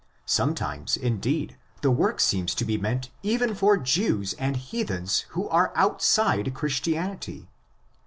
Sometimes, 0.25 0.97
indeed, 0.97 1.59
the 1.83 1.91
work 1.91 2.19
seems 2.19 2.55
to 2.55 2.65
be 2.65 2.75
meant 2.75 3.11
even 3.21 3.53
for 3.53 3.77
Jews 3.77 4.33
and 4.39 4.57
heathens 4.57 5.25
who 5.37 5.47
are 5.49 5.71
outside 5.75 6.55
Christianity. 6.55 7.47